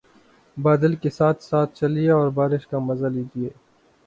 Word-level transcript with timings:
بادل 0.57 0.95
کے 0.95 1.09
ساتھ 1.09 1.43
ساتھ 1.43 1.75
چلیے 1.75 2.09
اور 2.11 2.29
بارش 2.31 2.67
کا 2.67 2.79
مزہ 2.79 3.07
لیجئے 3.07 3.49